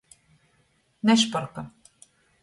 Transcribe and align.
Nešporka. 1.09 1.65